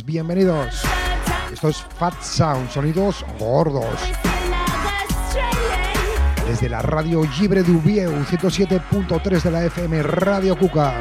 [0.00, 0.82] bienvenidos.
[1.52, 3.84] Esto es Fat Sound, sonidos gordos.
[6.48, 10.94] Desde la radio Libre de Ubieu, 107.3 de la FM Radio Cuca.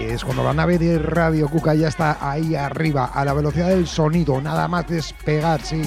[0.00, 3.86] Es cuando la nave de Radio Cuca ya está ahí arriba, a la velocidad del
[3.86, 5.82] sonido, nada más despegar, sí.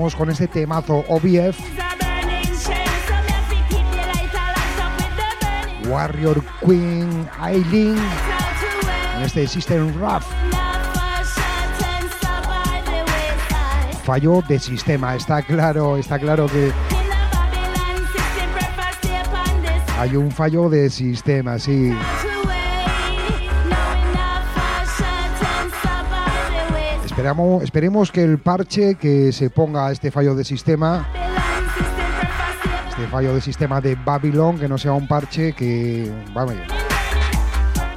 [0.00, 1.60] Con este temazo OBF.
[5.86, 7.98] Warrior Queen Aileen
[9.16, 10.22] en este System Rough.
[14.02, 16.72] Fallo de sistema, está claro, está claro que
[19.98, 21.92] hay un fallo de sistema, sí.
[27.62, 31.06] Esperemos que el parche que se ponga a este fallo de sistema,
[32.88, 36.54] este fallo de sistema de Babylon, que no sea un parche que, vamos,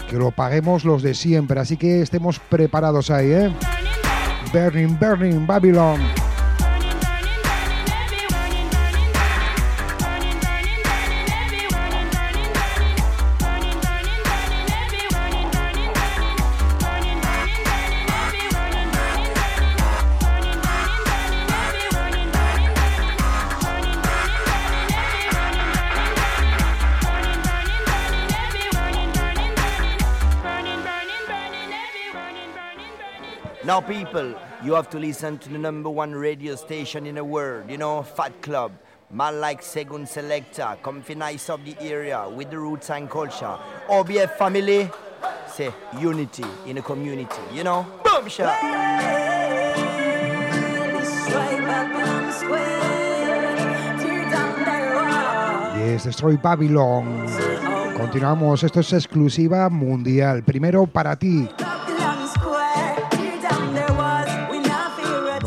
[0.09, 1.59] que lo paguemos los de siempre.
[1.59, 3.53] Así que estemos preparados ahí, ¿eh?
[4.51, 6.22] Burning, burning, Babylon.
[33.73, 37.72] Now, people, you have to listen to the number one radio station in the world,
[37.72, 38.72] you know, Fat Club.
[39.09, 43.58] Man like Segun Selector, comfy nice of the area with the roots and culture.
[43.90, 44.91] OBF family,
[45.47, 47.84] say unity in the community, you know?
[48.03, 48.61] Boom shot!
[55.79, 57.26] Yes, Destroy Babylon.
[57.97, 60.43] Continuamos, esto es exclusiva mundial.
[60.43, 61.49] Primero para ti.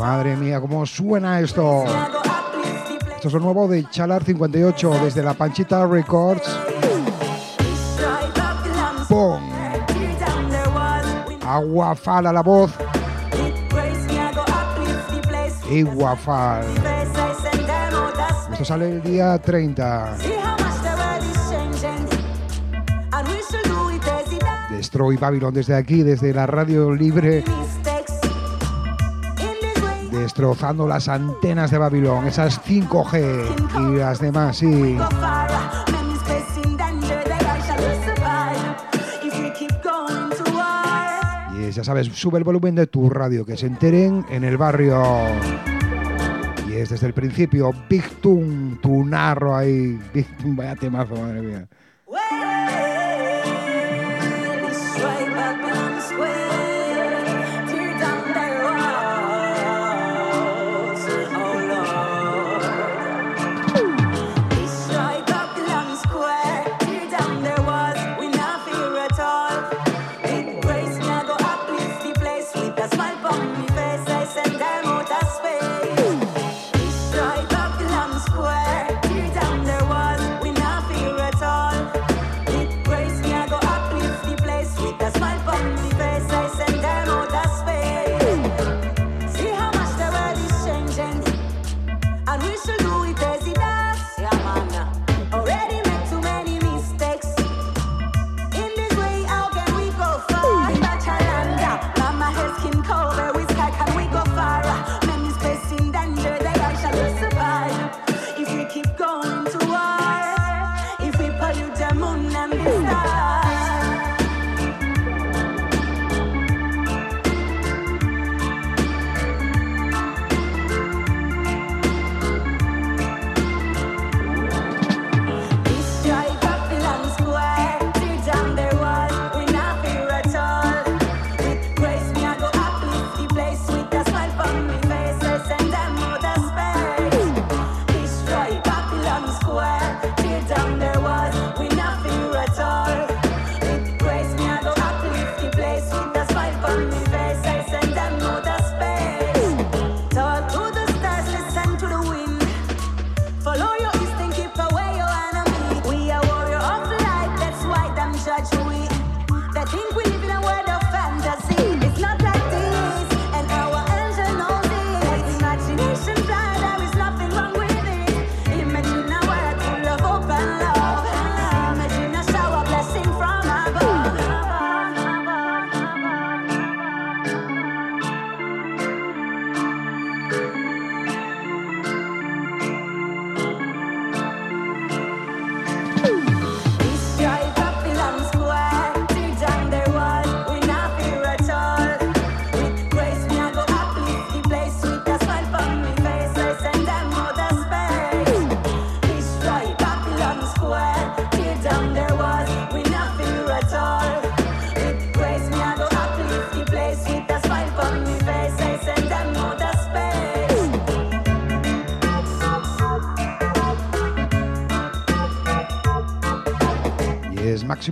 [0.07, 1.83] Madre mía, cómo suena esto.
[3.13, 6.47] Esto es lo nuevo de Chalar 58 desde la Panchita Records.
[9.09, 9.41] ¡Pum!
[11.45, 12.71] Aguafal a la voz.
[15.69, 16.63] Iguafal.
[18.53, 20.17] Esto sale el día 30.
[24.69, 27.43] Destroy Babylon desde aquí, desde la radio libre
[30.37, 34.95] destrozando las antenas de Babilón, esas 5G y las demás, sí.
[41.57, 45.01] Yes, ya sabes, sube el volumen de tu radio, que se enteren en el barrio.
[46.69, 49.99] Y es desde el principio, Big Tune, tu narro ahí.
[50.13, 51.67] Big vaya temazo, madre mía.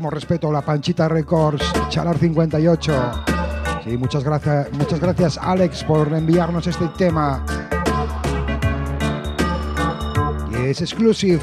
[0.06, 2.94] Máximo respeto la Panchita Records, Chalar 58.
[3.84, 7.46] Sí, muchas gracias, muchas gracias Alex por enviarnos este tema.
[10.52, 11.42] Y es exclusive.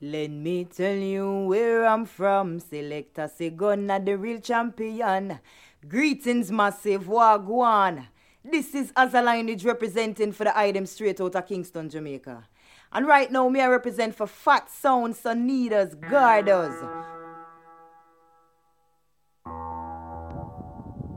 [0.00, 2.60] Let me tell you where I'm from.
[2.60, 5.40] Selecta Segona, the real champion.
[5.86, 8.08] Greetings, massive Wagwan.
[8.42, 12.48] This is Azza representing for the item straight out of Kingston, Jamaica.
[12.90, 16.74] And right now, me I represent for Fat Sound, Sonidas, Gardos.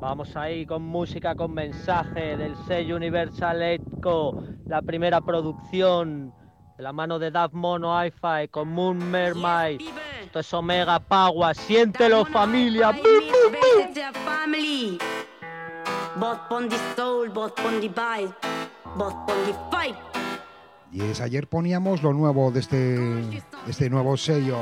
[0.02, 6.34] Vamos ahí con música, con mensaje del sello Universal Echo, la primera producción
[6.76, 9.80] de la mano de Dav Mono Hi-Fi con Moon Mermaid.
[10.26, 12.92] Esto es Omega Power, siéntelo familia.
[20.90, 24.60] Y es ayer poníamos lo nuevo de este, este nuevo sello.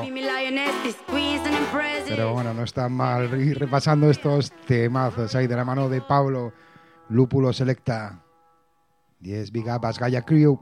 [2.07, 6.51] Pero bueno, no está mal ir repasando estos temazos ahí de la mano de Pablo
[7.09, 8.23] Lúpulo Selecta.
[9.21, 10.59] Y es Big Up Gaia Crew.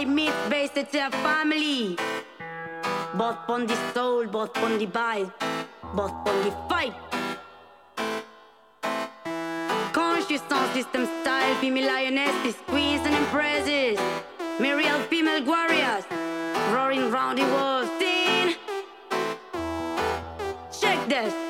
[0.00, 1.96] Hi-fi meets based it's a family.
[3.14, 5.30] Both on the soul, both on the bite,
[5.94, 6.94] both on the fight.
[9.92, 13.98] Conscious sound system style, female lionesses, queens and empresses.
[14.58, 16.04] Me real female warriors,
[16.72, 18.56] roaring round the world scene.
[20.80, 21.49] Check this.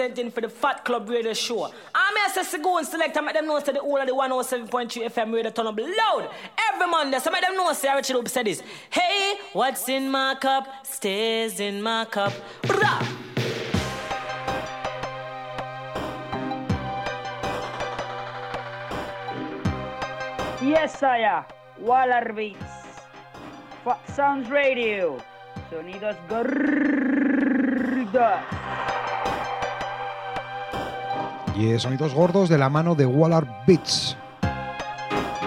[0.00, 1.64] For the Fat Club Radio Show.
[1.94, 4.14] I'm here to go and select and make them know, say, the whole of the
[4.14, 6.30] 107.3 FM radio turn up loud
[6.72, 7.18] every Monday.
[7.18, 8.62] So make them know, say, Rich Luke said this.
[8.88, 12.32] Hey, what's in my cup stays in my cup.
[12.62, 13.06] Bruh.
[20.62, 21.44] Yes, sire.
[21.78, 22.56] Waller Beats.
[23.84, 25.22] Fat Sounds Radio.
[25.70, 26.60] Sonidos gordos.
[31.56, 34.16] Y sonidos gordos de la mano de Waller Beats.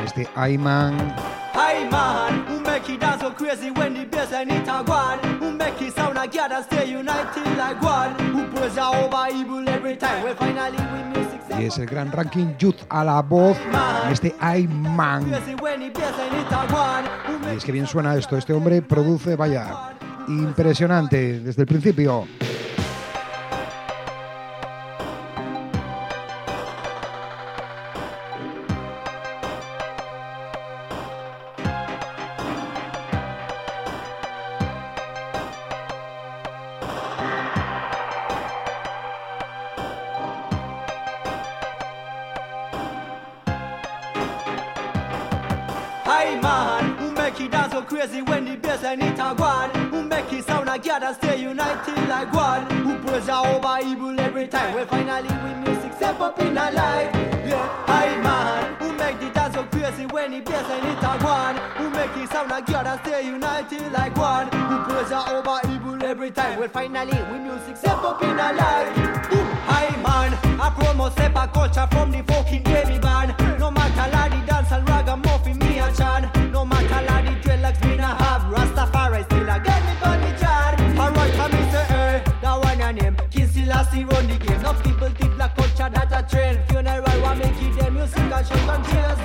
[0.06, 1.16] Este Ayman
[1.54, 5.58] Hey man, who make it dance so crazy when the bass and it a gone?
[5.58, 8.14] Make it sound and stay united like one?
[8.34, 10.24] Who praise Jah over evil every time?
[10.24, 13.58] Well, finally we music y es el gran ranking Youth a la voz
[14.12, 15.32] este Ayman.
[15.34, 15.40] a
[17.52, 19.96] Y es que bien suena esto, este hombre produce, vaya,
[20.28, 22.28] impresionante desde el principio.
[46.34, 49.70] Hey man, who make it dance so crazy when the bass and it a gone?
[49.92, 52.66] Who make it sound like God and stay united like one?
[52.82, 54.74] Who praise Jah over evil every time?
[54.74, 57.14] Well, finally we music step up in our life.
[57.46, 61.22] Yeah, hey man, who make the dance so crazy when the bass and it a
[61.22, 61.56] gone?
[61.78, 64.48] Who make it sound like God and stay united like one?
[64.48, 66.58] Who praise Jah over evil every time?
[66.58, 68.98] Well, finally we music step up in our life.
[69.34, 73.36] Ooh, Hey man, I promo step a culture from the fucking baby band.
[73.60, 74.43] No matter la
[75.94, 76.52] the chan.
[76.52, 78.44] No matter la the dreadlocks me na have.
[78.54, 81.00] Rastafari still a get me on the chan.
[81.00, 83.16] Alright, come me say eh, that one your name.
[83.32, 84.62] King Selassie run the game.
[84.62, 86.60] No people think black culture that a trend.
[86.70, 89.23] Funeral wa make it them music and shout and cheers.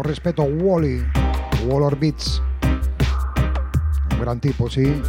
[0.00, 1.04] Respeto, Wally,
[1.66, 2.40] Waller Beats.
[4.12, 5.02] Un gran tipo, sí.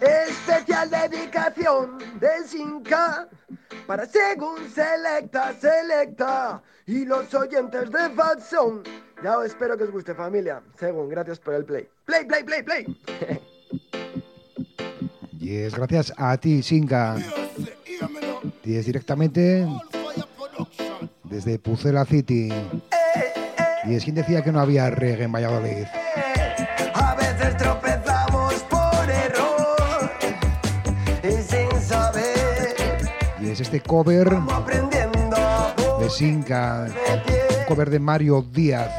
[0.00, 3.28] Especial dedicación de Sinca
[3.86, 5.73] para según selecta, selecta
[7.32, 8.82] oyentes de Fatson.
[9.22, 10.60] Ya espero que os guste familia.
[10.78, 11.88] Según, gracias por el play.
[12.04, 12.84] Play, play, play, play.
[15.44, 17.16] Y es gracias a ti, Singa.
[18.62, 19.68] Y es directamente
[21.24, 22.50] desde Pucela City.
[23.84, 25.84] Y es quien decía que no había reggae en Valladolid.
[26.94, 30.10] A veces tropezamos por error
[31.22, 32.76] y sin saber
[33.38, 34.30] Y es este cover
[36.04, 37.42] de pie.
[37.60, 38.90] un cover de Mario Díaz.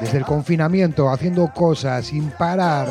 [0.00, 2.88] Desde el confinamiento, haciendo cosas sin parar.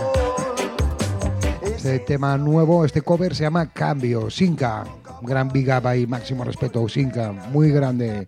[1.64, 4.84] Este tema nuevo, este cover se llama Cambio, Sinca.
[5.24, 8.28] Gran big up ahí, máximo respeto, Sinca, muy grande.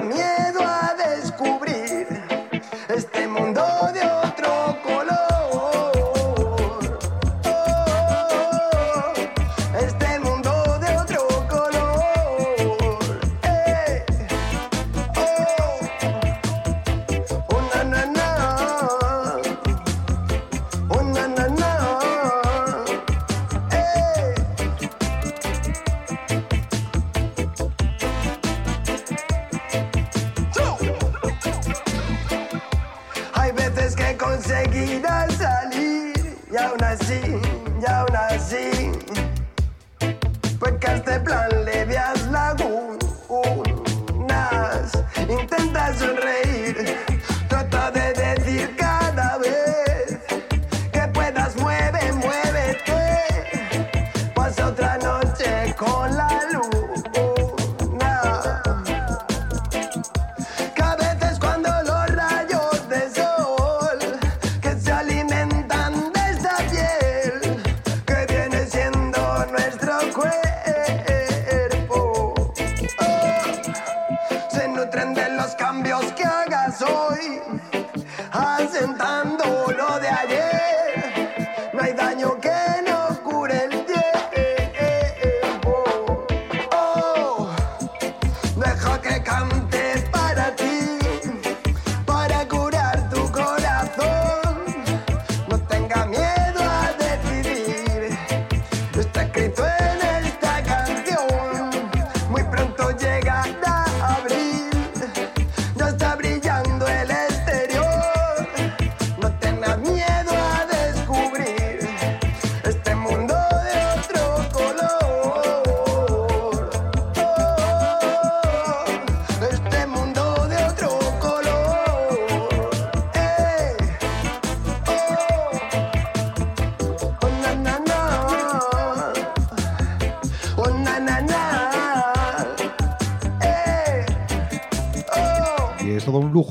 [0.00, 0.60] Miedo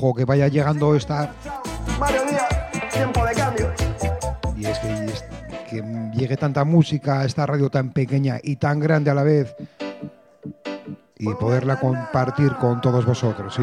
[0.06, 1.34] lujo que vaya llegando esta
[1.98, 3.72] Mario Díaz, tiempo de cambio.
[4.56, 5.24] y es que, y es
[5.68, 5.82] que
[6.14, 9.54] llegue tanta música a esta radio tan pequeña y tan grande a la vez
[11.18, 13.62] y poderla compartir con todos vosotros, ¿sí?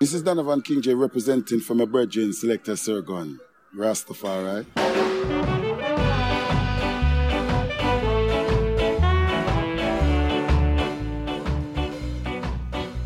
[0.00, 3.38] This is Donovan King J representing for my brethren, Selector Sirgon,
[3.74, 5.65] Rastafari.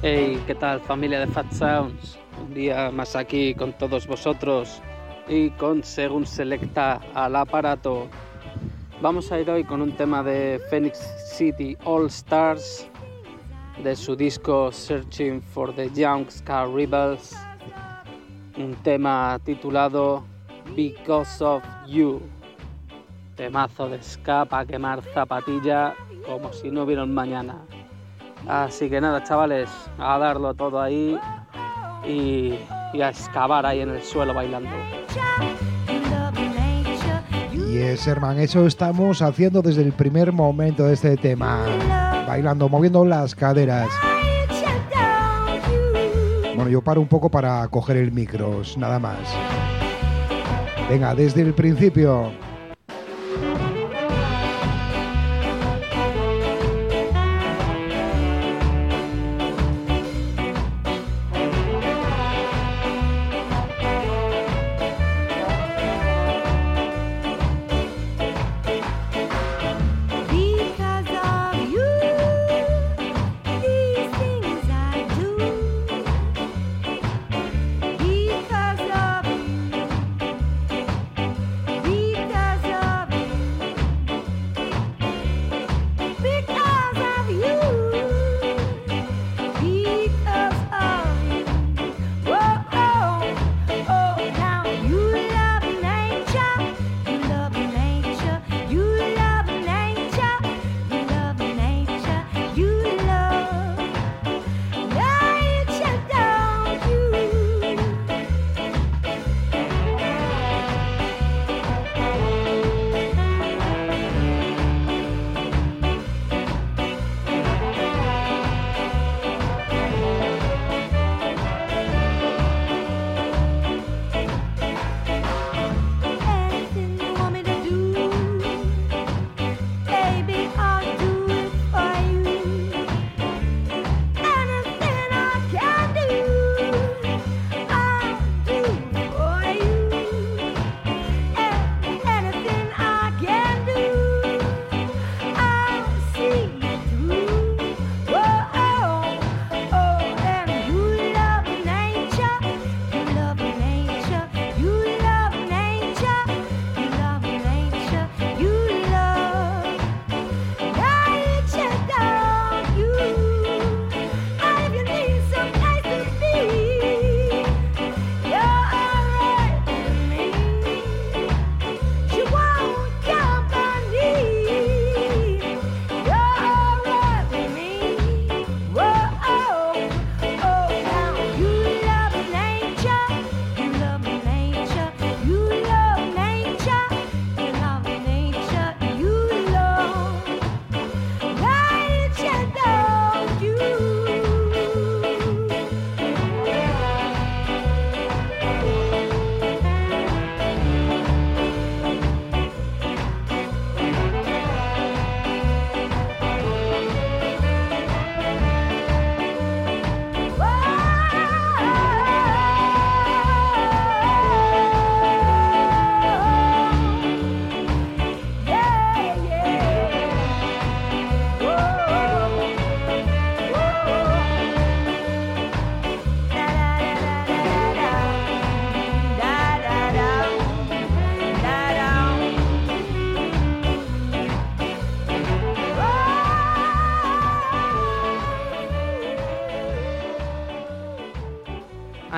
[0.03, 2.19] Hey, ¿qué tal familia de Fat Sounds?
[2.43, 4.81] Un día más aquí con todos vosotros
[5.29, 8.09] y con Según Selecta al aparato.
[9.03, 10.99] Vamos a ir hoy con un tema de Phoenix
[11.35, 12.89] City All Stars
[13.85, 17.37] de su disco Searching for the Young Scar Rebels.
[18.57, 20.25] Un tema titulado
[20.75, 22.23] Because of You.
[23.37, 27.67] Temazo de ska para quemar zapatilla como si no hubiera un mañana.
[28.49, 31.19] Así que nada, chavales, a darlo todo ahí
[32.07, 32.59] y,
[33.01, 34.71] a excavar ahí en el suelo bailando.
[37.69, 41.65] Y es, hermano, eso estamos haciendo desde el primer momento de este tema.
[42.27, 43.89] Bailando, moviendo las caderas.
[46.57, 49.19] Bueno, yo paro un poco para coger el micro, nada más.
[50.89, 52.33] Venga, desde el principio.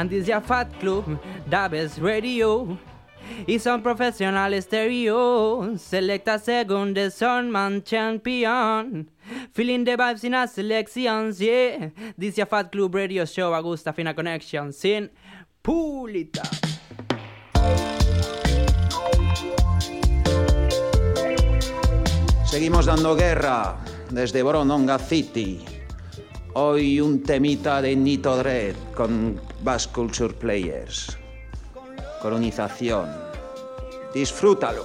[0.03, 1.17] And this your Fat Club,
[1.49, 2.77] the radio.
[3.47, 5.79] Y son profesionales stereo.
[5.79, 9.09] Selecta según the Sunman champion.
[9.53, 11.91] Feeling the vibes in a selections, yeah.
[12.19, 14.73] This your Fat Club radio show, Augusta Fina Connection.
[14.73, 15.09] Sin
[15.63, 16.49] pull it up.
[22.45, 23.79] Seguimos dando guerra.
[24.11, 25.61] desde Borononga City.
[26.55, 31.17] Hoy un temita de Nito Dread con Bass Culture Players.
[32.21, 33.09] Colonización.
[34.13, 34.85] Disfrútalo.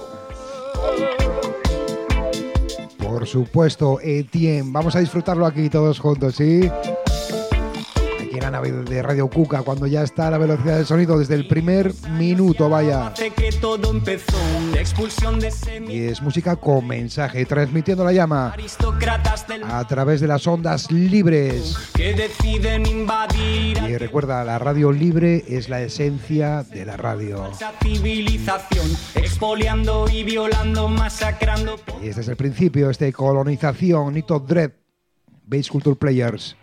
[2.98, 4.70] Por supuesto, Etienne.
[4.72, 6.70] Vamos a disfrutarlo aquí todos juntos, ¿sí?
[8.20, 11.18] Aquí en la nave de Radio Cuca, cuando ya está a la velocidad del sonido
[11.18, 13.08] desde el primer minuto, vaya.
[13.08, 14.36] Hace que todo empezó,
[15.88, 18.54] Y es música con mensaje, transmitiendo la llama
[19.64, 21.76] a través de las ondas libres.
[23.88, 27.50] Y recuerda, la radio libre es la esencia de la radio.
[32.02, 34.70] Y este es el principio, este colonización, Nito Dread,
[35.44, 36.56] Base Culture Players.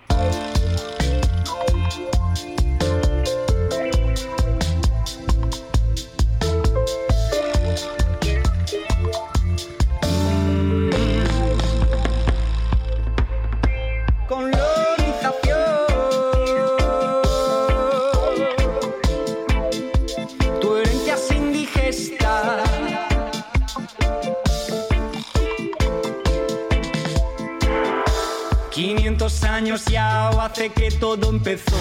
[30.69, 31.75] Que todo empezó.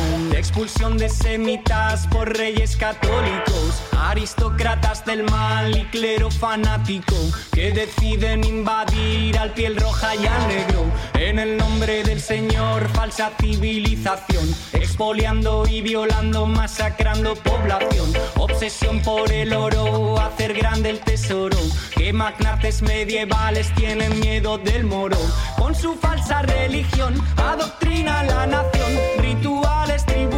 [0.45, 7.17] Expulsión de semitas por reyes católicos, aristócratas del mal y clero fanático
[7.51, 10.85] que deciden invadir al piel roja y al negro.
[11.15, 18.13] En el nombre del Señor, falsa civilización, expoliando y violando, masacrando población.
[18.37, 21.57] Obsesión por el oro, hacer grande el tesoro.
[21.97, 25.19] Que magnates medievales tienen miedo del moro.
[25.57, 28.93] Con su falsa religión, adoctrina la nación.
[29.19, 30.34] Rituales, tribunales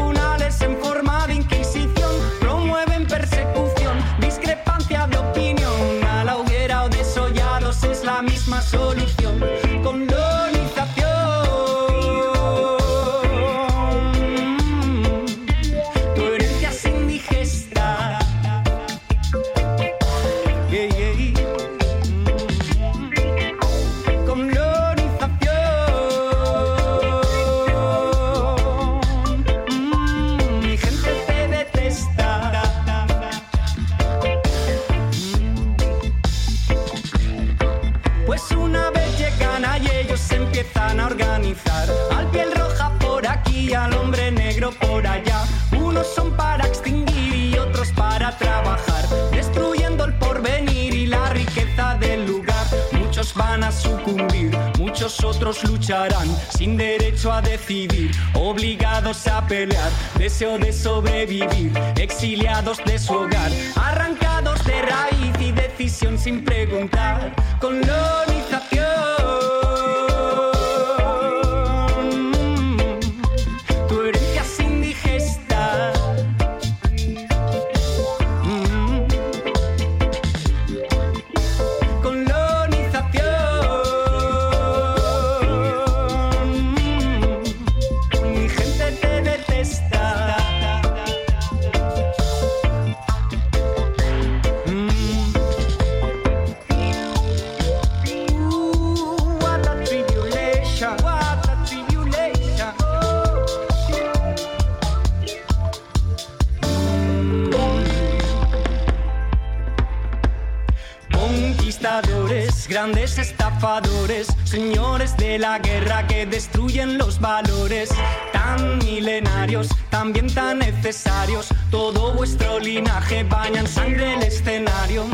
[113.46, 117.90] estafadores, señores de la guerra que destruyen los valores,
[118.32, 121.48] tan milenarios, también tan necesarios.
[121.70, 125.04] Todo vuestro linaje baña en sangre el escenario.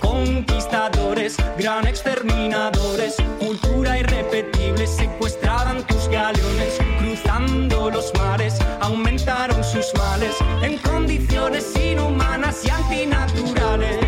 [0.00, 10.78] Conquistadores, gran exterminadores, cultura irrepetible, secuestraban tus galeones, cruzando los mares, aumentaron sus males en
[10.78, 14.01] condiciones inhumanas y antinaturales.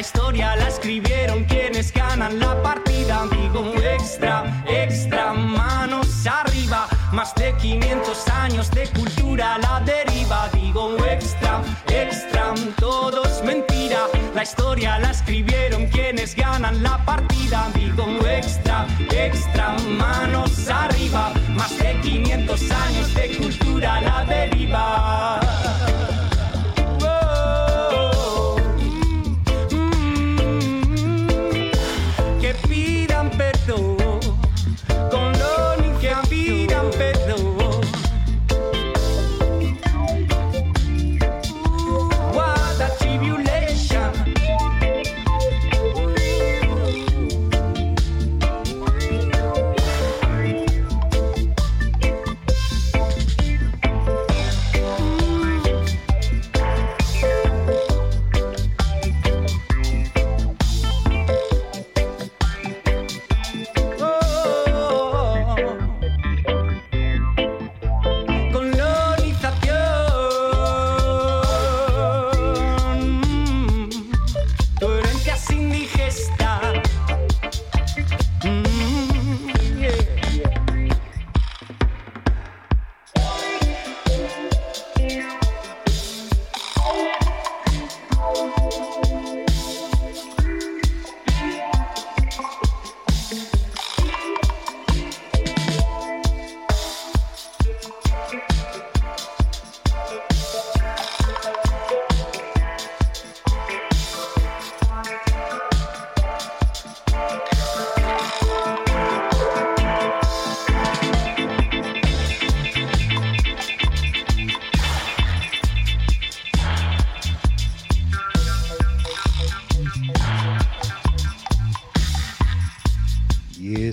[0.00, 3.26] La historia la escribieron quienes ganan la partida.
[3.32, 6.88] Digo extra, extra, manos arriba.
[7.12, 10.48] Más de 500 años de cultura la deriva.
[10.54, 14.06] Digo extra, extra, todo mentira.
[14.34, 17.68] La historia la escribieron quienes ganan la partida.
[17.74, 21.30] Digo extra, extra, manos arriba.
[21.50, 25.40] Más de 500 años de cultura la deriva.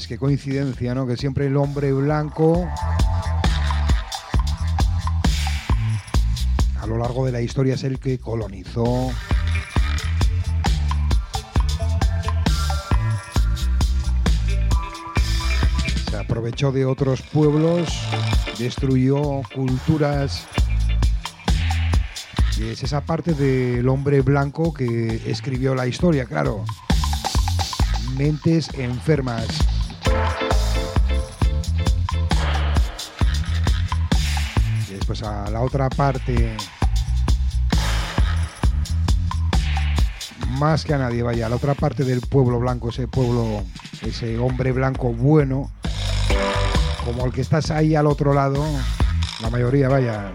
[0.07, 1.05] Qué coincidencia, ¿no?
[1.05, 2.65] Que siempre el hombre blanco
[6.81, 9.11] a lo largo de la historia es el que colonizó.
[16.09, 17.89] Se aprovechó de otros pueblos,
[18.57, 20.47] destruyó culturas.
[22.57, 26.63] Y es esa parte del hombre blanco que escribió la historia, claro.
[28.17, 29.76] Mentes enfermas.
[35.49, 36.55] La otra parte
[40.57, 43.63] más que a nadie, vaya, a la otra parte del pueblo blanco, ese pueblo,
[44.01, 45.71] ese hombre blanco bueno,
[47.05, 48.65] como el que estás ahí al otro lado,
[49.41, 50.31] la mayoría, vaya.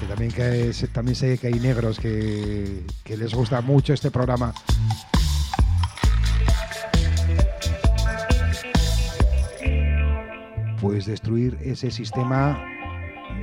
[0.00, 4.54] Que también, sé que hay negros que les gusta mucho este programa.
[10.82, 12.60] Pues destruir ese sistema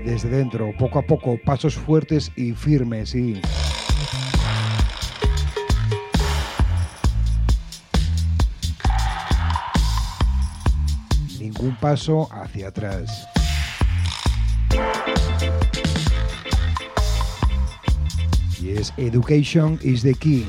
[0.04, 3.42] desde dentro, poco a poco, pasos fuertes y firmes, sí.
[11.40, 13.26] Ningún paso hacia atrás.
[18.62, 20.46] Y es education is the key.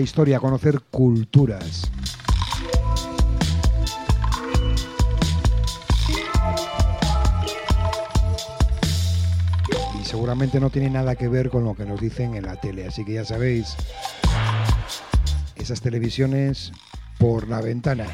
[0.00, 1.90] Historia, conocer culturas.
[10.00, 12.86] Y seguramente no tiene nada que ver con lo que nos dicen en la tele,
[12.86, 13.76] así que ya sabéis,
[15.56, 16.72] esas televisiones
[17.18, 18.06] por la ventana.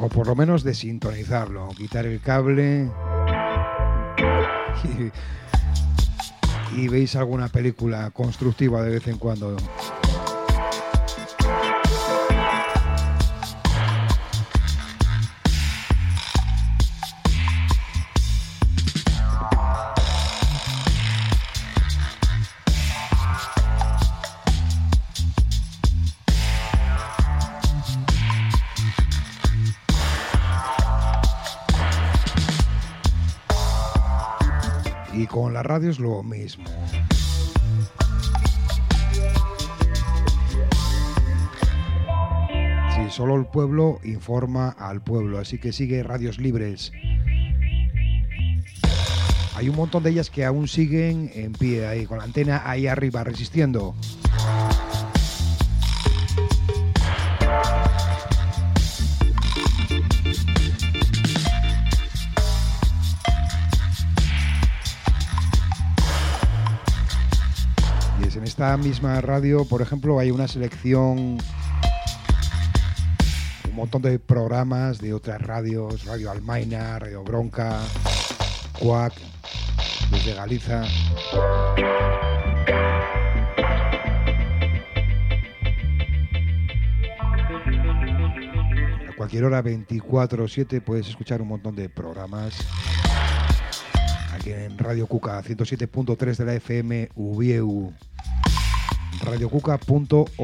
[0.00, 2.90] O por lo menos desintonizarlo, quitar el cable
[6.76, 9.56] y veis alguna película constructiva de vez en cuando.
[35.54, 36.64] La radio es lo mismo.
[42.92, 46.90] Sí, solo el pueblo informa al pueblo, así que sigue radios libres.
[49.54, 52.88] Hay un montón de ellas que aún siguen en pie ahí, con la antena ahí
[52.88, 53.94] arriba, resistiendo.
[68.54, 71.40] Esta misma radio, por ejemplo, hay una selección, un
[73.74, 77.80] montón de programas de otras radios, Radio Almaina, Radio Bronca,
[78.78, 79.12] Cuac,
[80.12, 80.84] desde Galiza.
[89.08, 92.54] A cualquier hora 24-7 puedes escuchar un montón de programas.
[94.32, 97.92] Aquí en Radio Cuca 107.3 de la FM Ubieu.
[99.24, 100.34] radiocuca.org.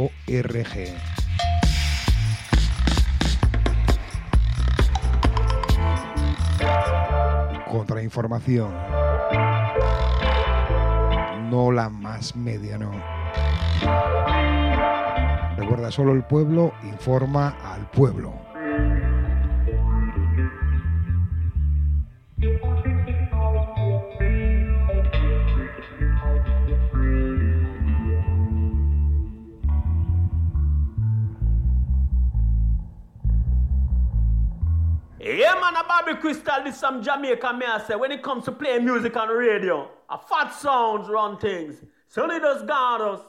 [7.71, 8.73] Contrainformación.
[11.51, 12.91] No la más media, no.
[15.57, 18.50] Recuerda, solo el pueblo informa al pueblo.
[36.31, 39.91] Crystal, this some Jamaica, me I say, when it comes to playing music on radio,
[40.09, 41.83] a fat sounds run things.
[41.83, 43.21] It does guard.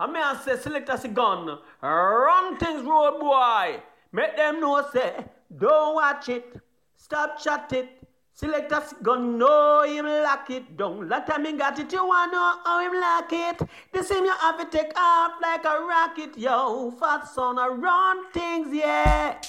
[0.00, 3.80] And me I say, select us a gun, run things, road boy.
[4.10, 5.24] Make them know, say,
[5.56, 6.60] don't watch it,
[6.96, 7.90] stop chat it.
[8.32, 11.08] Select us gun, know him lock it down.
[11.08, 13.68] Last time he got it, you wanna know how him lock it.
[13.92, 16.90] The same you have to take off like a rocket, yo.
[16.98, 19.40] Fat son, I run things, yeah.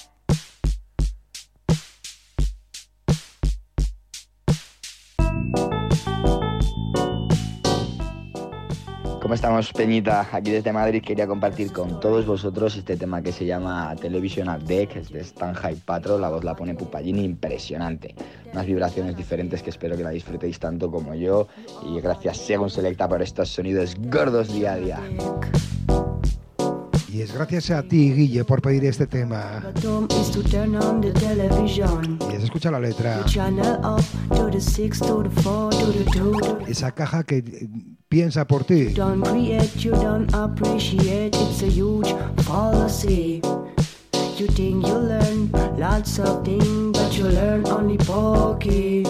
[9.30, 10.26] ¿Cómo estamos, Peñita?
[10.32, 14.62] Aquí desde Madrid quería compartir con todos vosotros este tema que se llama Television at
[14.62, 18.12] Deck, es de Stan High Patrol, la voz la pone Pupallini, impresionante.
[18.52, 21.46] Unas vibraciones diferentes que espero que la disfrutéis tanto como yo
[21.86, 24.98] y gracias Según Selecta por estos sonidos gordos día a día.
[27.08, 29.62] Y es gracias a ti, Guille, por pedir este tema.
[32.32, 33.24] Y es escucha la letra.
[36.66, 37.44] Esa caja que
[38.10, 38.86] piensa por ti.
[38.92, 41.30] Don't create, you don't appreciate.
[41.36, 43.40] It's a huge fallacy.
[44.36, 49.04] You think you learn lots of things, but you learn only pokey.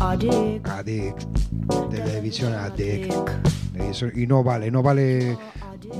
[0.00, 0.66] Addict.
[0.66, 1.24] Addict.
[1.90, 3.14] Televisión Addict.
[4.16, 5.38] Y no vale, no vale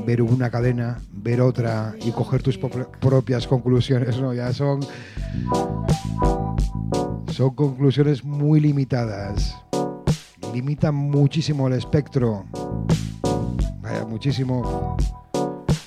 [0.04, 4.80] ver una cadena, ver otra y coger tus propias conclusiones, no, ya son
[7.30, 9.63] son conclusiones muy limitadas.
[10.54, 12.44] Limitan muchísimo el espectro.
[13.82, 14.96] Vaya, muchísimo.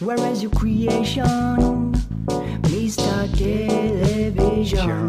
[0.01, 1.93] Where is your creation,
[2.63, 3.31] Mr.
[3.37, 5.07] Television?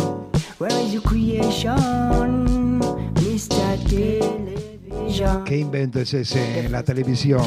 [0.60, 2.78] Where is your creation,
[3.16, 3.76] Mr.
[3.88, 5.44] Television?
[5.44, 7.42] ¿Qué invento es ese en la televisión?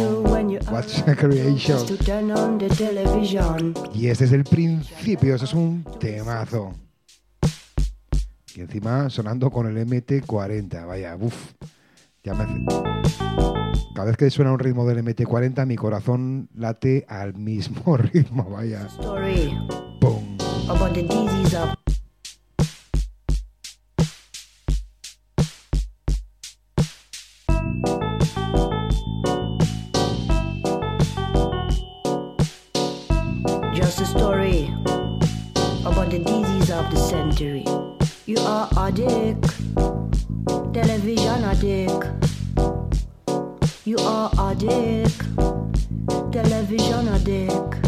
[0.69, 1.79] What's a creation?
[3.93, 6.73] Y este es el principio, este es un temazo.
[8.53, 11.53] Y encima sonando con el MT40, vaya, uff.
[12.23, 12.65] Ya me hace-
[13.95, 18.87] Cada vez que suena un ritmo del MT40, mi corazón late al mismo ritmo, vaya.
[18.87, 19.57] Story.
[20.69, 21.03] About the
[33.73, 34.67] Just a story.
[35.85, 37.65] About the disease of the century.
[38.25, 39.45] You are addict,
[40.73, 42.07] television addict.
[43.83, 45.19] You are addict,
[46.31, 47.81] television addict.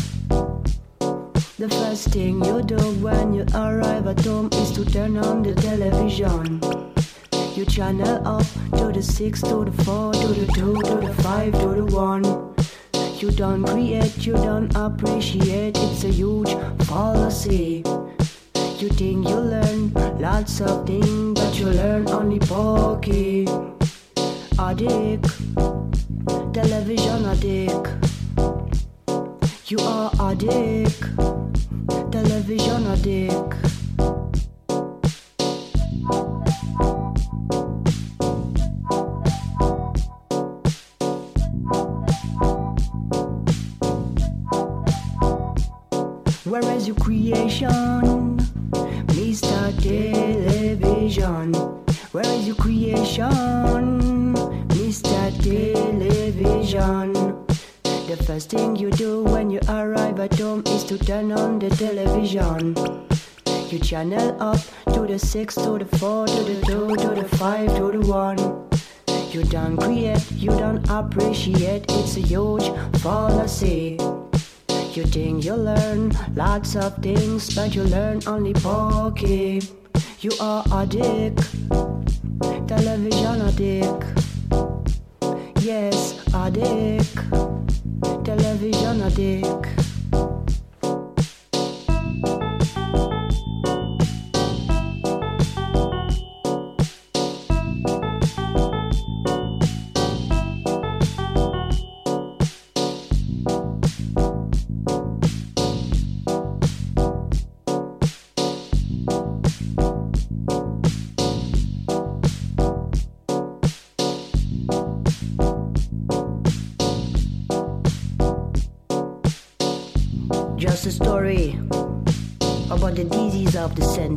[1.57, 5.53] The first thing you do when you arrive at home is to turn on the
[5.55, 6.59] television.
[7.55, 8.45] You channel up
[8.77, 12.55] to the 6, to the 4, to the 2, to the 5, to the 1.
[13.19, 16.53] You don't create, you don't appreciate, it's a huge
[16.87, 17.83] fallacy.
[18.79, 23.47] You think you learn lots of things, but you learn only pokey.
[24.57, 25.27] Addict,
[26.51, 27.89] television addict.
[29.67, 31.01] You are addict,
[32.11, 33.53] television addict.
[46.45, 48.37] Where is your creation,
[49.13, 49.71] Mr.
[51.23, 53.31] Where is your creation,
[54.75, 55.31] Mr.
[55.41, 57.13] Television?
[57.83, 61.69] The first thing you do when you arrive at home is to turn on the
[61.69, 62.75] television.
[63.71, 64.59] You channel up
[64.93, 68.37] to the 6, to the 4, to the 2, to the 5, to the 1.
[69.31, 72.69] You don't create, you don't appreciate, it's a huge
[72.99, 73.97] fallacy.
[74.91, 79.61] You think you learn lots of things, but you learn only pokey.
[80.23, 81.35] You are a dick,
[82.65, 84.05] television a dick.
[85.59, 87.05] Yes, a dick,
[88.23, 89.82] television a dick.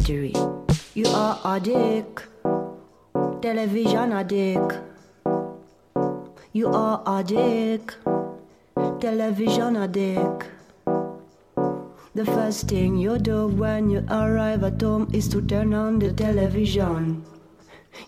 [0.07, 0.33] Century.
[0.95, 2.27] You are addict,
[3.43, 4.79] television addict.
[6.53, 7.97] You are addict,
[9.01, 10.47] television addict.
[12.15, 16.13] The first thing you do when you arrive at home is to turn on the
[16.13, 17.25] television.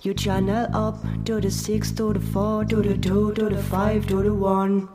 [0.03, 4.07] You channel up to the 6, to the 4, to the 2, to the 5,
[4.07, 4.89] to the 1.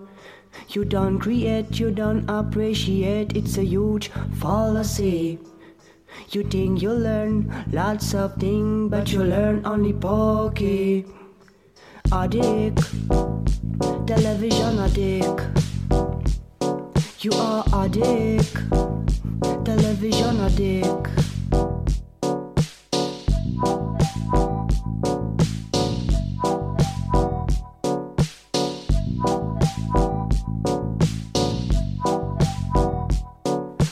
[0.69, 5.39] You don't create, you don't appreciate, it's a huge fallacy.
[6.29, 11.05] You think you learn lots of things, but you learn only pokey.
[12.11, 12.81] Addict,
[14.07, 15.41] television addict.
[17.19, 18.55] You are addict,
[19.63, 21.07] television addict.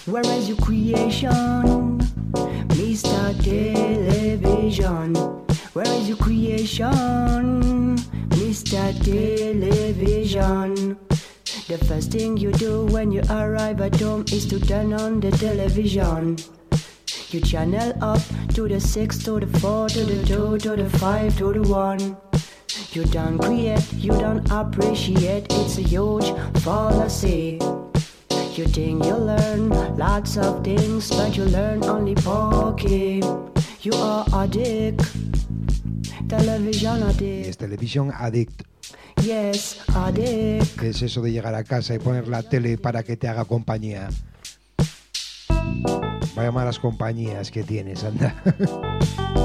[0.05, 1.90] Where is your creation?
[2.91, 3.31] Mr.
[3.41, 5.15] Television.
[5.71, 7.95] Where is your creation?
[8.35, 8.91] Mr.
[9.05, 10.97] Television.
[11.69, 15.31] The first thing you do when you arrive at home is to turn on the
[15.31, 16.35] television.
[17.29, 18.19] You channel up
[18.55, 22.17] to the 6, to the 4, to the 2, to the 5, to the 1.
[22.91, 26.29] You don't create, you don't appreciate, it's a huge
[26.59, 27.57] fallacy.
[28.53, 33.23] You think you learn lots of things, but you learn only pokey.
[33.79, 34.99] You are a dick,
[36.27, 37.47] television addict.
[37.47, 38.63] Es Television Addict.
[39.23, 40.77] Yes, addict.
[40.77, 43.45] ¿Qué es eso de llegar a casa y poner la tele para que te haga
[43.45, 44.09] compañía?
[46.35, 48.35] Vaya malas compañías que tienes, anda.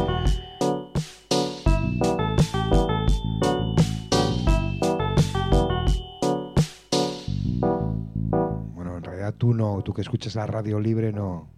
[9.46, 11.48] tú no, tú que escuchas la radio libre no.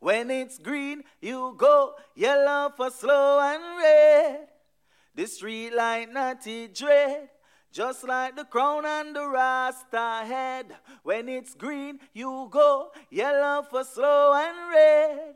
[0.00, 4.48] When it's green, you go yellow for slow and red.
[5.14, 7.30] The street light natty dread,
[7.70, 10.66] just like the crown and the rasta head.
[11.04, 15.34] When it's green, you go yellow for slow and red.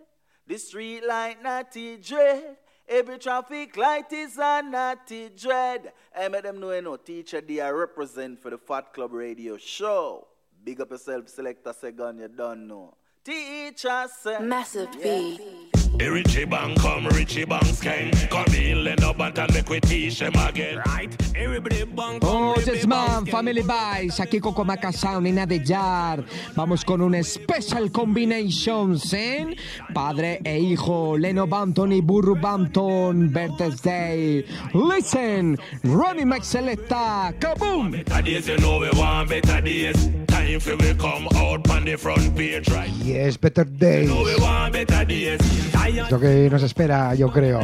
[0.48, 2.56] The street light natty dread.
[2.90, 5.92] Every traffic light is a natty dread.
[6.16, 9.12] I make them know you eh, know teacher they are represent for the Fat Club
[9.12, 10.26] Radio Show.
[10.64, 12.94] Big up yourself, selector second, you don't know.
[13.22, 15.68] Teacher say Massive P.
[15.98, 18.30] The Richie Bang come, Richie Bang skank.
[18.30, 20.80] Come in, let up and make we teach them again.
[20.86, 21.10] Right?
[21.34, 26.24] Everybody bang come, Oye, man, Family Vice, aquí Coco Maca Sound y Nadellar.
[26.54, 29.56] Vamos con un Special Combinations, ¿eh?
[29.92, 34.44] Padre e hijo, Leno Bampton y Burro Bampton, Birthday.
[34.74, 37.90] Listen, Ronnie Max Selecta, kaboom!
[37.90, 40.08] Better days, you know we want better days.
[40.28, 42.90] Time for we come out on the front page, right?
[43.02, 44.08] Yes, Better Days.
[44.08, 45.40] You know we want better days.
[45.88, 47.60] Es lo que nos espera, yo creo.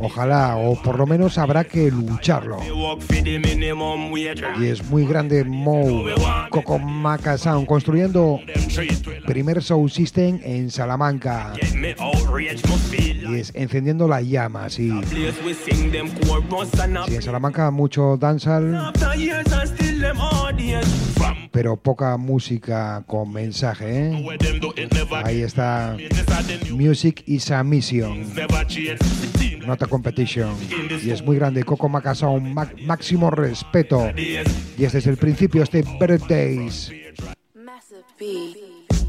[0.00, 2.58] Ojalá, o por lo menos habrá que lucharlo.
[4.60, 6.04] Y es muy grande Mo,
[6.50, 8.40] Coco Maca Sound, construyendo
[9.24, 11.54] primer Sound System en Salamanca.
[13.30, 14.88] Y es encendiendo la llama, sí.
[15.10, 18.18] place we sing them chorus and Sí, en Salamanca mucho.
[21.14, 24.38] From pero poca música con mensaje, ¿eh?
[25.24, 25.96] Ahí está.
[26.70, 28.26] Music is a mission,
[29.66, 30.50] not a competition.
[31.02, 34.10] Y es muy grande, Coco Maca Sound, ma- máximo respeto.
[34.16, 36.92] Y este es el principio, este Birthdays.
[37.54, 38.65] Massive.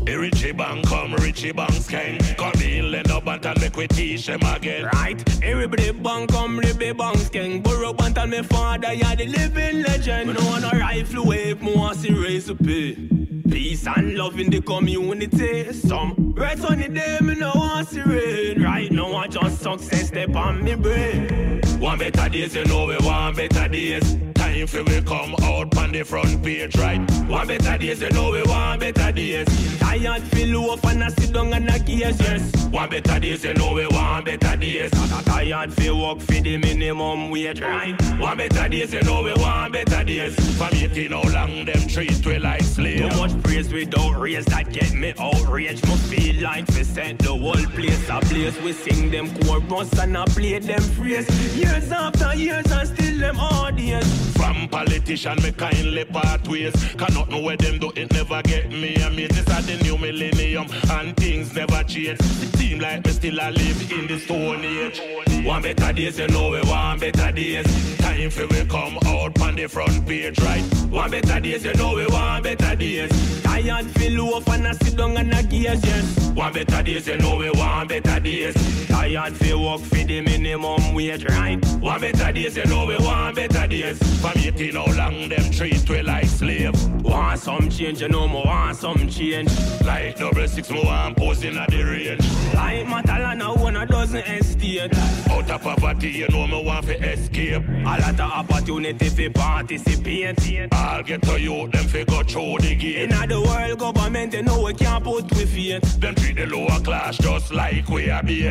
[0.07, 2.37] The Richie Bang come, Richie Bang skank.
[2.37, 4.85] Come in, let up and make we teach them again.
[4.93, 5.43] Right?
[5.43, 7.61] Everybody bang come, Ribby Bang skank.
[7.61, 10.29] Burrow and me father, you're the living legend.
[10.29, 12.13] Me no want a rifle wave, me want see
[12.49, 13.16] up
[13.49, 15.71] Peace and love in the community.
[15.73, 18.61] Some right on the day, me no want see rain.
[18.61, 21.61] Right now, I just success step on me brain.
[21.79, 24.17] One better days, you know we want better days.
[24.33, 26.99] Time for we come out on the front page, right?
[27.27, 29.47] One better days, you know we want better days.
[29.79, 32.65] Tired feel off and I sit down and I guess, yes.
[32.67, 34.91] One better days, you know we want better days.
[35.25, 37.99] Tired feel work for the minimum wage, right?
[38.19, 40.35] One better days, you know we want better days.
[40.57, 43.15] From 18 how long them treat we like slaves.
[43.28, 45.86] Much praise without raise that get me outraged.
[45.88, 48.57] Must feel like we set the whole place a place.
[48.61, 51.28] We sing them chorus and I play them phrase.
[51.55, 54.07] Years after years and still them audience.
[54.38, 56.73] From politician me kindly part ways.
[56.95, 58.95] Cannot know where them do it never get me.
[59.03, 62.19] I mean this are the new millennium and things never change.
[62.19, 65.01] It seem like me still a live in the stone age.
[65.45, 67.97] One better days, you know we want better days.
[67.97, 70.63] Time for we come out on the front page, right?
[70.89, 73.16] One better days, you know we want better days.
[73.43, 76.30] Tired feel off and I sit down and I guess, yes.
[76.30, 78.88] One better days, you know we want better days.
[78.88, 81.63] Tired feel work for the minimum wage, right?
[81.80, 83.97] One better days, you know we want better days.
[84.22, 86.76] From 18 how long them treat we like slave.
[87.01, 89.49] Want some change, you know me want some change.
[89.82, 92.22] Like double six, me want posting at the range.
[92.53, 94.95] Like Matalana, one a dozen estate.
[95.30, 97.63] Out of poverty, you know me want to escape.
[97.68, 100.72] A lot of opportunity for participate.
[100.74, 103.06] I'll get to you, them fi go through the gate.
[103.09, 105.99] In the world government, you know we can't put with faith.
[105.99, 108.49] Them treat the lower class just like we are be.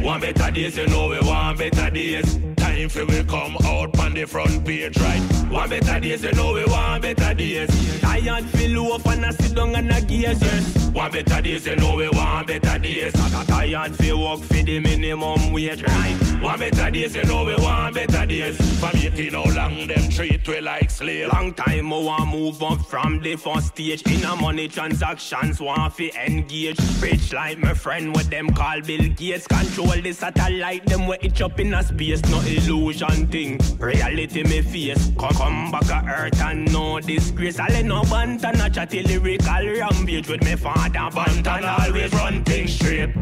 [0.00, 2.38] One better days, you know we want better days.
[2.56, 5.20] Time for we come out on the front page, right?
[5.50, 8.00] One better days, you know we want better days.
[8.00, 10.81] Tired feel off and I sit down and I guess, yes.
[10.94, 13.14] Want better days, you know we want better days.
[13.14, 16.18] Not a tired fi work for the minimum wage, right?
[16.42, 18.58] Want better days, you know we want better days.
[18.78, 21.32] From 18 how long them treat we like slave.
[21.32, 24.02] Long time I want move up from the first stage.
[24.02, 26.78] In a money transactions, want fi engage.
[27.00, 29.46] Rich like my friend, what them call Bill Gates.
[29.46, 32.20] Control the satellite, them we itch up in a space.
[32.24, 35.10] No illusion thing, reality me face.
[35.18, 37.58] Come, come back a earth and no disgrace.
[37.58, 40.81] I let no bant and a chatty lyrical rampage with me father.
[40.90, 43.14] Bant and always run things straight.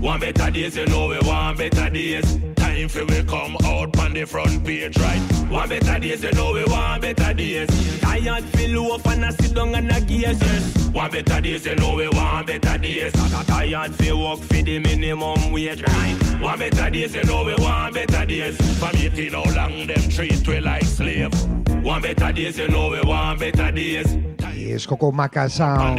[0.00, 2.38] Want better days, you know we want better days.
[2.56, 5.48] Time for we come out on the front page, right?
[5.50, 8.00] Want better days, you know we want better days.
[8.00, 10.88] Tired feel off and I sit down and I gears, yes.
[10.88, 13.12] Want better days, you know we want better days.
[13.46, 16.38] Tired feel work for the minimum wage, right?
[16.40, 18.78] Want better days, you know we want better days.
[18.78, 21.57] From 18 how long them treat we like slave.
[21.88, 24.14] Want better days, you know we want better days.
[24.54, 25.98] Y es Coco Maca Sound,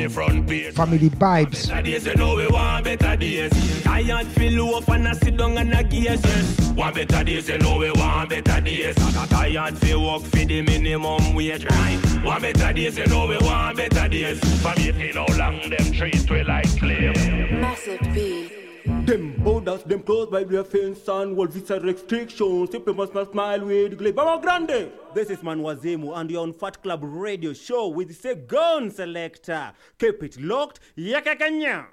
[0.75, 1.67] Family Vibes.
[1.67, 3.81] Better days, you know we want better days.
[3.81, 6.71] Tired feel off and I sit down and I gears, yes.
[6.77, 8.99] Want better days, you know we want better days.
[8.99, 11.99] Not a tired feel work for the minimum wage, right?
[12.23, 14.39] Want better days, you know we want better days.
[14.61, 17.15] From 18 how long them treat we like slave.
[17.51, 18.68] Massive B.
[19.05, 22.71] Them borders, them closed by their fence and wall visa restrictions.
[22.71, 24.15] People must not smile with glib.
[24.15, 24.91] Vamos grande!
[25.13, 29.73] This is and you're on Fat Club Radio Show with Segon Selector.
[29.99, 31.85] Keep it locked, yakakanya!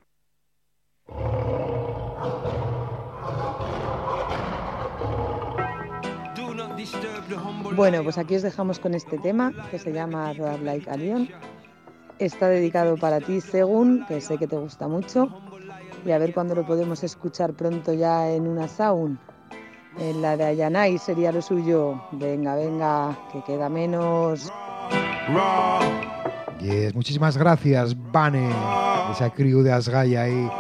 [7.75, 11.29] Bueno, pues aquí os dejamos con este tema que se llama Roar Like a Lion.
[12.19, 15.29] Está dedicado para ti, según, que sé que te gusta mucho.
[16.05, 19.19] Y a ver cuándo lo podemos escuchar pronto ya en una sound.
[19.99, 22.03] En la de Ayanay sería lo suyo.
[22.13, 24.53] Venga, venga, que queda menos.
[26.61, 28.49] Yes, muchísimas gracias, Bane,
[29.13, 30.51] esa crew de Asgaya ahí.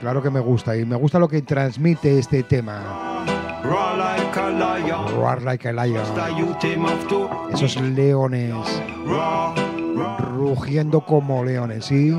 [0.00, 3.24] Claro que me gusta y me gusta lo que transmite este tema.
[3.64, 6.04] Roar like a lion.
[7.52, 8.82] Esos leones
[10.36, 12.14] rugiendo como leones, ¿sí?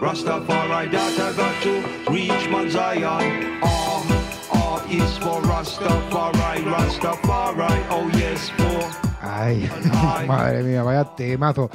[0.00, 3.58] Rastafari that I got to reach Mount Zion.
[3.62, 4.02] R,
[4.52, 9.68] R is for Rastafari, Rastafari, oh yes, for Ay,
[10.28, 11.68] madre mía, vaya temazo.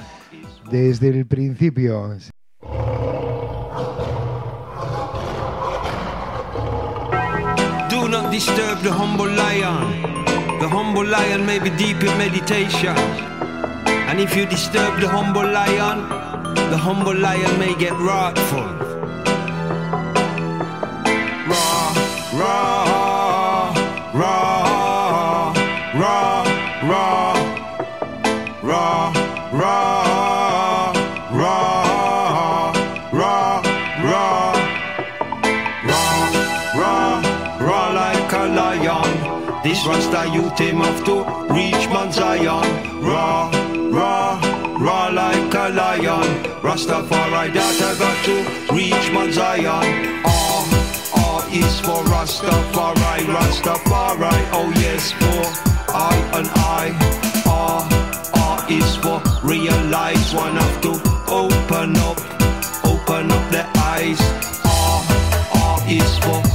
[0.71, 2.15] Desde el principio.
[7.89, 10.01] Do not disturb the humble lion.
[10.61, 12.95] The humble lion may be deep in meditation.
[14.07, 16.07] And if you disturb the humble lion,
[16.55, 18.67] the humble lion may get wrathful.
[21.49, 21.93] Raw,
[22.41, 23.73] raw,
[24.13, 25.53] raw,
[26.01, 26.43] raw,
[26.91, 27.23] raw,
[28.63, 29.13] raw,
[29.61, 30.93] raw,
[31.31, 31.73] raw,
[33.11, 33.61] raw,
[34.03, 34.53] raw,
[36.79, 37.21] raw,
[37.59, 39.09] raw, like a lion.
[39.63, 41.23] This Rasta youth him have to
[41.53, 42.65] reach Mount Zion.
[43.01, 43.49] Raw,
[46.73, 50.23] Rastafari that I got to reach Mount Zion.
[50.25, 50.65] R,
[51.13, 54.41] R is for Rastafari, Rastafari.
[54.57, 55.43] Oh yes, for
[55.93, 56.89] I and I.
[57.45, 57.85] R,
[58.33, 60.93] R is for realize one have to
[61.29, 62.17] open up,
[62.83, 64.19] open up the eyes.
[64.65, 65.05] R,
[65.53, 66.52] R is for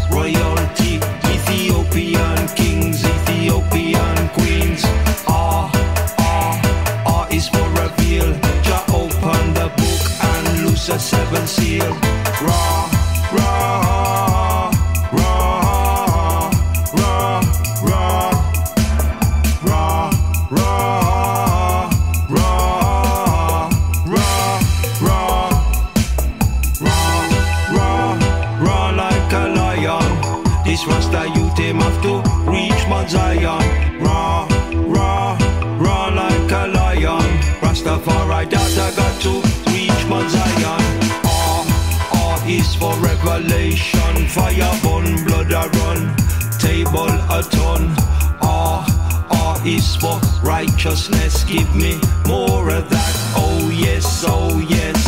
[47.39, 47.95] A ton.
[48.43, 48.85] R,
[49.31, 51.45] R is for righteousness.
[51.45, 53.15] Give me more of that.
[53.37, 54.99] Oh yes, oh yes.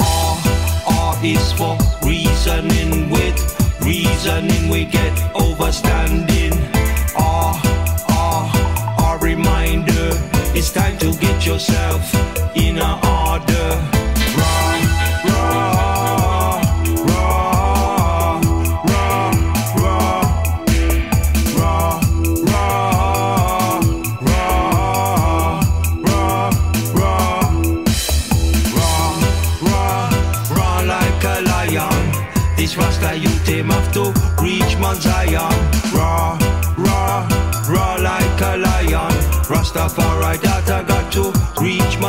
[0.00, 0.38] R,
[0.96, 3.36] R is for reasoning with
[3.82, 6.54] reasoning we get overstanding.
[7.14, 7.60] R,
[8.08, 8.50] R,
[8.98, 10.12] R reminder.
[10.56, 12.15] It's time to get yourself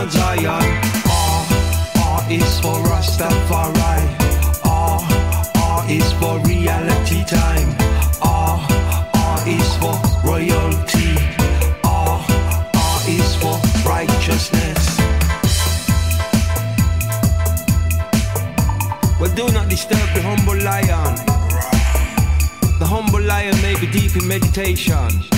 [0.10, 0.64] Zion.
[1.10, 1.46] R,
[1.98, 4.00] R is for Rastafari.
[4.64, 5.00] R,
[5.56, 7.70] R is for reality time.
[8.22, 8.60] R,
[9.14, 9.96] R is for
[10.26, 11.16] royalty.
[11.84, 12.26] R,
[12.74, 14.98] R is for righteousness.
[19.20, 21.16] Well, do not disturb the humble lion.
[22.80, 25.37] The humble lion may be deep in meditation.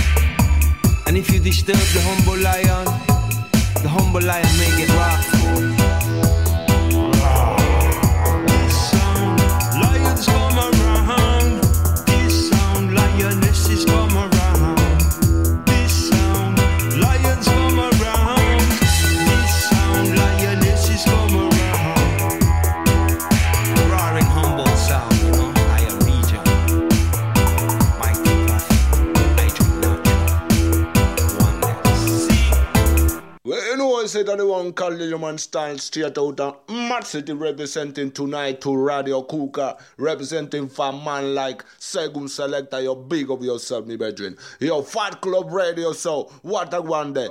[35.19, 39.77] One called Lil Man style straight out of Mad City representing tonight to Radio Kuka,
[39.97, 42.81] representing for man like Segum Selector.
[42.81, 44.37] You big of yourself, me brethren.
[44.59, 47.29] Yo, Fat Club Radio, so what a one day.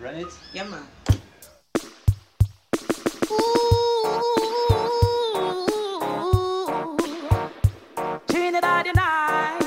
[0.00, 0.26] Run it.
[0.52, 0.82] Yeah, man.
[8.28, 9.60] Trinidad unite,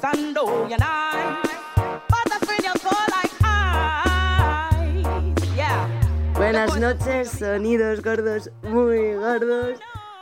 [0.00, 1.17] Sando unite, Butterfield
[6.50, 9.78] Buenas noches, sonidos gordos, muy gordos.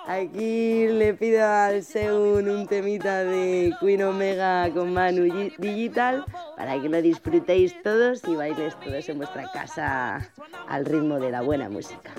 [0.09, 6.24] Aquí le pido al Segun un temita de Queen Omega con Manu Gi- Digital
[6.57, 10.29] para que lo disfrutéis todos y bailes todos en vuestra casa
[10.68, 12.11] al ritmo de la buena música.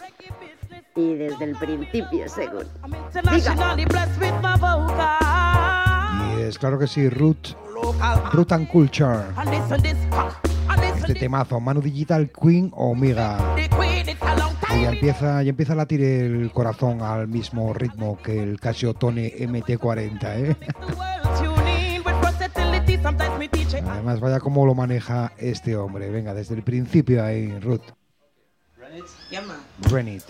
[0.95, 2.23] Y desde el principio,
[4.61, 6.37] vocal.
[6.37, 7.49] Y es claro que sí, Root,
[8.31, 9.19] Root and Culture.
[10.97, 13.37] Este temazo, Manu Digital Queen Omega.
[14.75, 19.33] Y empieza, ya empieza a latir el corazón al mismo ritmo que el Casio Tone
[19.37, 20.55] MT40, ¿eh?
[23.89, 26.09] Además, vaya cómo lo maneja este hombre.
[26.09, 27.81] Venga, desde el principio ahí, Ruth.
[29.29, 29.57] Yeah, man.
[29.89, 30.23] Run it.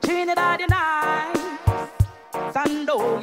[0.00, 0.58] Trinidad
[2.52, 3.20] Sando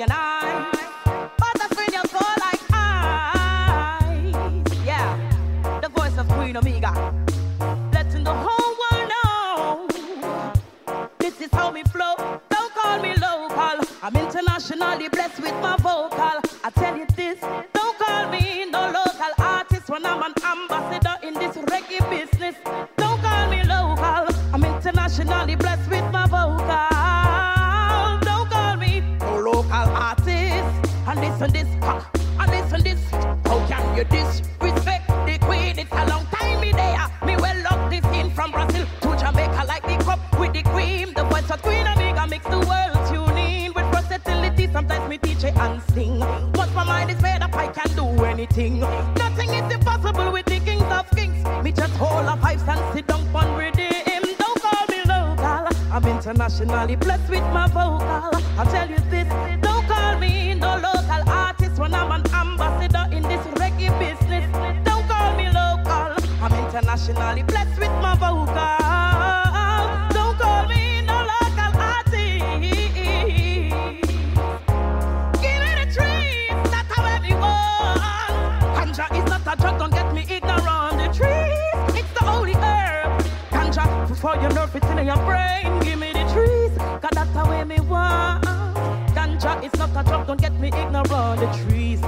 [14.62, 16.40] internationally blessed with my vocal.
[16.64, 17.40] I tell you this,
[17.74, 22.56] don't call me no local artist when I'm an ambassador in this reggae business.
[22.96, 26.68] Don't call me local, I'm internationally blessed with my vocal.
[28.22, 30.30] Don't call me no local artist.
[31.08, 32.21] And listen this, listen
[48.42, 48.80] anything.
[48.80, 51.46] Nothing is impossible with the kings of kings.
[51.64, 54.24] Me just hold up pipes and sit down on rhythm.
[54.40, 55.68] Don't call me local.
[55.94, 58.42] I'm internationally blessed with my vocal.
[58.58, 59.28] I'll tell you this.
[59.62, 64.46] Don't call me no local artist when I'm an ambassador in this reggae business.
[64.86, 66.16] Don't call me local.
[66.42, 68.81] I'm internationally blessed with my vocal.
[84.22, 85.80] Ganja, before you nerve it in your brain.
[85.80, 88.44] Give me the trees, cause that's how we want.
[89.16, 91.40] Ganja is not a drug, don't get me ignorant.
[91.40, 92.02] The trees,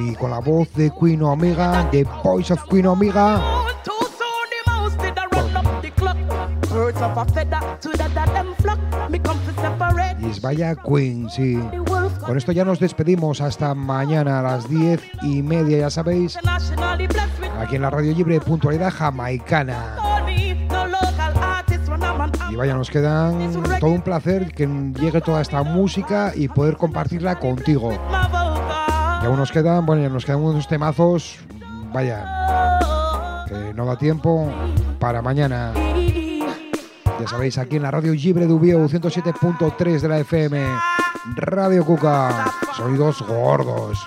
[0.00, 3.38] Sí, con la voz de Queen Omega, The Voice of Queen Omega.
[10.18, 11.60] Y es vaya Queen, sí.
[12.24, 16.38] Con esto ya nos despedimos hasta mañana a las diez y media, ya sabéis,
[17.58, 19.96] aquí en la Radio Libre, puntualidad jamaicana.
[22.50, 27.38] Y vaya, nos quedan todo un placer que llegue toda esta música y poder compartirla
[27.38, 27.92] contigo.
[29.22, 31.38] Y aún nos quedan, bueno, ya nos quedan unos temazos
[31.92, 32.78] vaya,
[33.46, 34.50] que no da tiempo
[34.98, 35.72] para mañana.
[35.74, 40.64] Ya sabéis, aquí en la radio Libre de Ubieu 107.3 de la FM,
[41.36, 43.98] Radio Cuca, sonidos gordos.